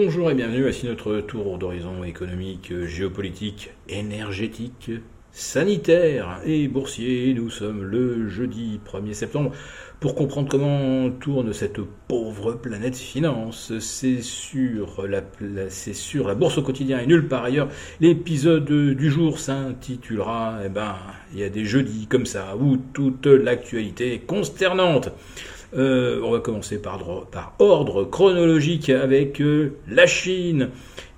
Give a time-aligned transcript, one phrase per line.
[0.00, 4.92] Bonjour et bienvenue à notre tour d'horizon économique, géopolitique, énergétique,
[5.32, 7.34] sanitaire et boursier.
[7.34, 9.50] Nous sommes le jeudi 1er septembre
[9.98, 13.76] pour comprendre comment tourne cette pauvre planète finance.
[13.80, 15.20] C'est sur la,
[15.68, 17.68] c'est sur la bourse au quotidien et nulle part ailleurs.
[18.00, 20.94] L'épisode du jour s'intitulera, eh ben,
[21.32, 25.10] il y a des jeudis comme ça où toute l'actualité est consternante.
[25.76, 27.00] Euh, on va commencer par,
[27.58, 30.70] ordre chronologique avec euh, la Chine.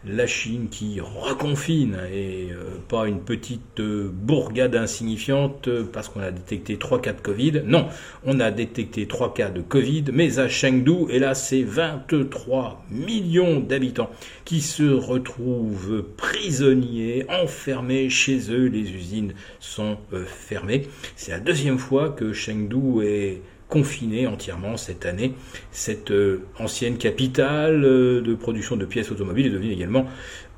[0.06, 6.78] La Chine qui reconfine et euh, pas une petite bourgade insignifiante parce qu'on a détecté
[6.78, 7.62] trois cas de Covid.
[7.66, 7.86] Non,
[8.24, 13.60] on a détecté trois cas de Covid, mais à Chengdu, et là c'est 23 millions
[13.60, 14.08] d'habitants
[14.46, 18.68] qui se retrouvent prisonniers, enfermés chez eux.
[18.68, 20.88] Les usines sont fermées.
[21.14, 25.32] C'est la deuxième fois que Chengdu est confiné entièrement cette année.
[25.70, 30.06] Cette euh, ancienne capitale euh, de production de pièces automobiles est devenue également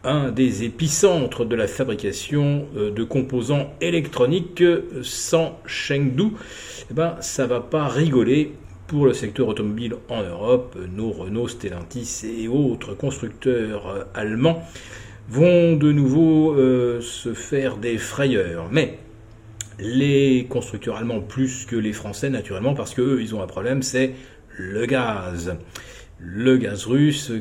[0.02, 4.64] un des épicentres de la fabrication euh, de composants électroniques
[5.02, 6.32] sans Chengdu.
[6.90, 8.54] Eh ben, ça va pas rigoler
[8.88, 10.76] pour le secteur automobile en Europe.
[10.96, 14.62] Nos Renault, Stellantis et autres constructeurs allemands
[15.28, 16.54] vont de nouveau
[17.00, 18.68] se faire des frayeurs.
[18.70, 18.98] Mais
[19.78, 24.14] les constructeurs allemands plus que les Français naturellement parce qu'eux ils ont un problème, c'est
[24.56, 25.56] le gaz.
[26.18, 27.32] Le gaz russe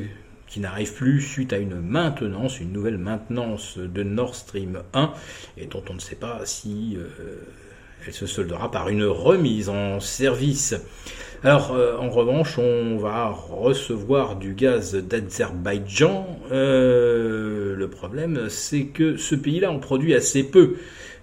[0.48, 5.14] qui n'arrive plus suite à une maintenance, une nouvelle maintenance de Nord Stream 1
[5.58, 7.08] et dont on ne sait pas si euh,
[8.06, 10.76] elle se soldera par une remise en service.
[11.44, 16.40] Alors, euh, en revanche, on va recevoir du gaz d'Azerbaïdjan.
[16.52, 20.76] Euh, le problème, c'est que ce pays-là en produit assez peu.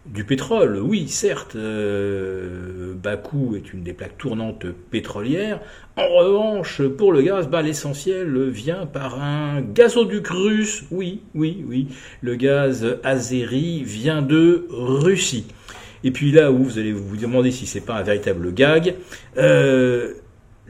[0.08, 5.60] Du pétrole, oui, certes, euh, Bakou est une des plaques tournantes pétrolières.
[5.98, 10.84] En revanche, pour le gaz, bah, l'essentiel vient par un gazoduc russe.
[10.90, 11.88] Oui, oui, oui.
[12.22, 15.46] Le gaz azéri vient de Russie.
[16.04, 18.94] Et puis là où vous allez vous demander si c'est pas un véritable gag,
[19.36, 20.14] euh,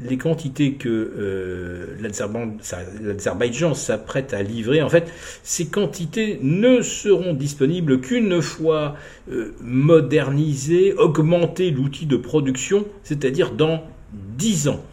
[0.03, 8.01] les quantités que euh, l'Azerbaïdjan s'apprête à livrer, en fait, ces quantités ne seront disponibles
[8.01, 8.95] qu'une fois
[9.31, 13.83] euh, modernisé, augmenté l'outil de production, c'est-à-dire dans
[14.13, 14.85] 10 ans.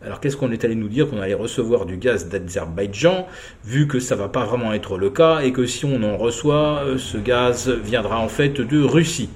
[0.00, 3.26] Alors qu'est-ce qu'on est allé nous dire qu'on allait recevoir du gaz d'Azerbaïdjan,
[3.64, 6.84] vu que ça va pas vraiment être le cas, et que si on en reçoit,
[6.84, 9.28] euh, ce gaz viendra en fait de Russie?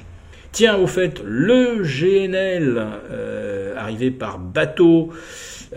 [0.53, 2.75] Tiens, au fait, le GNL
[3.11, 5.09] euh, arrivé par bateau,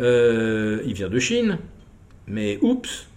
[0.02, 1.60] euh, il vient de Chine,
[2.28, 3.08] mais oups,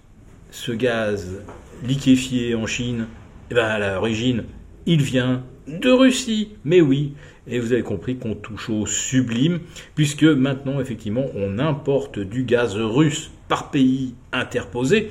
[0.52, 1.42] ce gaz
[1.84, 3.06] liquéfié en Chine,
[3.50, 4.44] eh ben, à l'origine,
[4.86, 6.50] il vient de Russie.
[6.64, 7.14] Mais oui,
[7.48, 9.58] et vous avez compris qu'on touche au sublime,
[9.96, 15.10] puisque maintenant, effectivement, on importe du gaz russe par pays interposé,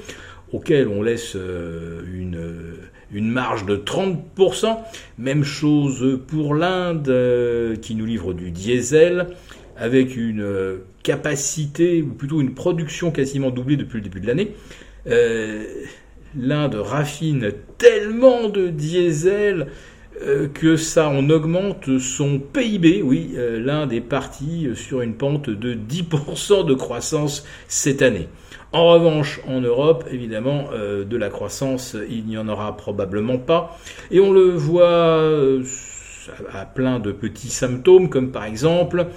[0.53, 2.39] auquel on laisse euh, une
[3.11, 4.77] une marge de 30%.
[5.17, 9.27] Même chose pour l'Inde euh, qui nous livre du diesel
[9.77, 14.55] avec une euh, capacité, ou plutôt une production quasiment doublée depuis le début de l'année.
[15.07, 15.63] Euh,
[16.37, 19.67] L'Inde raffine tellement de diesel
[20.53, 23.01] que ça en augmente son PIB.
[23.01, 28.27] Oui, l'Inde est partie sur une pente de 10% de croissance cette année.
[28.73, 33.79] En revanche, en Europe, évidemment, euh, de la croissance, il n'y en aura probablement pas.
[34.11, 35.63] Et on le voit euh,
[36.51, 39.07] à plein de petits symptômes, comme par exemple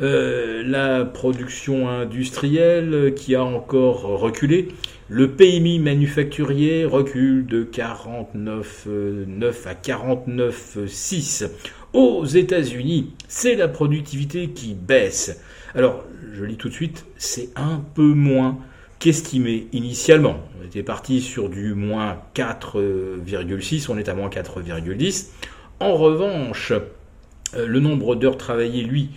[0.00, 4.68] euh, la production industrielle qui a encore reculé.
[5.08, 11.50] Le PMI manufacturier recule de 49,9 à 49,6.
[11.92, 15.42] Aux États-Unis, c'est la productivité qui baisse.
[15.74, 18.60] Alors, je lis tout de suite, c'est un peu moins
[19.00, 20.38] qu'estimé initialement.
[20.60, 25.30] On était parti sur du moins 4,6, on est à moins 4,10.
[25.80, 26.72] En revanche,
[27.54, 29.08] euh, le nombre d'heures travaillées, lui,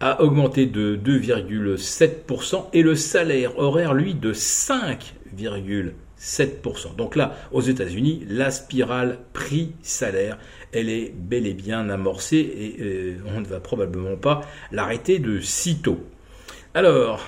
[0.00, 6.96] a augmenté de 2,7% et le salaire horaire, lui, de 5,7%.
[6.96, 10.38] Donc là, aux États-Unis, la spirale prix-salaire,
[10.72, 14.40] elle est bel et bien amorcée et euh, on ne va probablement pas
[14.72, 16.00] l'arrêter de sitôt.
[16.74, 17.20] Alors,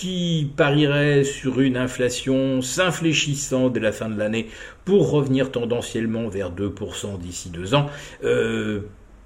[0.00, 4.48] qui parierait sur une inflation s'infléchissant dès la fin de l'année
[4.86, 7.90] pour revenir tendanciellement vers 2% d'ici deux ans.
[8.24, 8.80] Euh,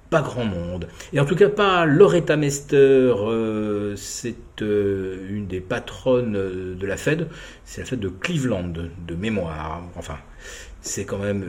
[0.09, 0.89] pas grand monde.
[1.13, 6.97] Et en tout cas pas Loretta Mester, euh, c'est euh, une des patronnes de la
[6.97, 7.29] Fed,
[7.63, 8.73] c'est la Fed de Cleveland,
[9.07, 9.81] de mémoire.
[9.95, 10.17] Enfin,
[10.81, 11.45] c'est quand même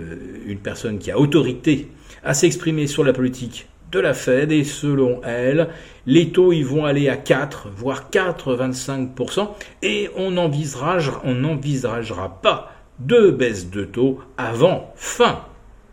[0.46, 1.90] une personne qui a autorité
[2.22, 5.68] à s'exprimer sur la politique de la Fed et selon elle,
[6.06, 9.48] les taux ils vont aller à 4, voire 4,25%
[9.82, 15.40] et on n'envisagera, pas de baisse de taux avant fin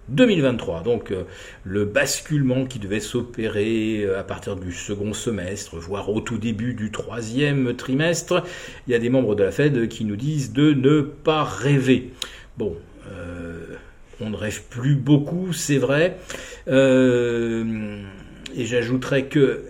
[0.10, 0.84] 2023.
[0.84, 1.24] Donc euh,
[1.64, 6.74] le basculement qui devait s'opérer euh, à partir du second semestre, voire au tout début
[6.74, 8.44] du troisième trimestre,
[8.88, 12.12] il y a des membres de la Fed qui nous disent de ne pas rêver.
[12.58, 12.76] Bon,
[13.12, 13.78] euh,
[14.26, 16.18] on ne rêve plus beaucoup, c'est vrai.
[16.68, 19.64] et j'ajouterais que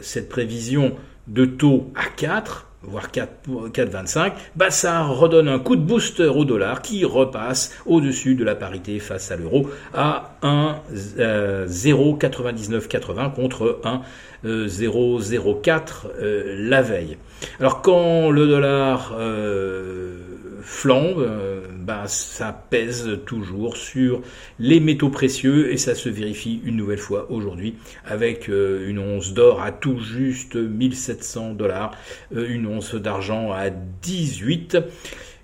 [0.00, 0.94] cette prévision
[1.26, 6.80] de taux à 4 voire 4,25, bah ça redonne un coup de booster au dollar
[6.80, 13.80] qui repasse au-dessus de la parité face à l'euro à 1,09980 euh, contre
[14.44, 17.16] 1,004 euh, la veille.
[17.58, 20.18] Alors quand le dollar euh,
[20.62, 21.26] flambe,
[21.88, 24.20] ben, ça pèse toujours sur
[24.58, 29.32] les métaux précieux et ça se vérifie une nouvelle fois aujourd'hui avec euh, une once
[29.32, 31.92] d'or à tout juste 1700 dollars,
[32.36, 34.76] euh, une once d'argent à 18.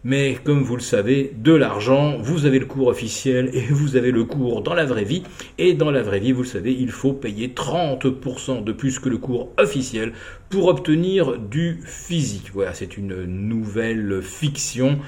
[0.07, 4.11] Mais comme vous le savez, de l'argent, vous avez le cours officiel et vous avez
[4.11, 5.23] le cours dans la vraie vie.
[5.57, 9.09] Et dans la vraie vie, vous le savez, il faut payer 30% de plus que
[9.09, 10.13] le cours officiel
[10.51, 12.51] pour obtenir du physique.
[12.53, 14.99] Voilà, c'est une nouvelle fiction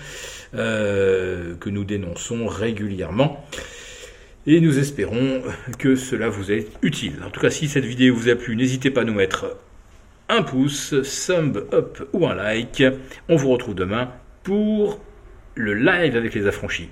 [0.54, 3.44] euh, que nous dénonçons régulièrement.
[4.46, 5.42] Et nous espérons
[5.78, 7.16] que cela vous est utile.
[7.26, 9.56] En tout cas, si cette vidéo vous a plu, n'hésitez pas à nous mettre
[10.30, 10.94] un pouce,
[11.26, 12.82] thumb up ou un like.
[13.28, 14.10] On vous retrouve demain
[14.46, 15.00] pour
[15.56, 16.88] le live avec les affranchis.